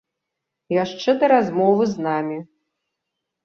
[0.83, 2.37] Яшчэ да размовы з намі.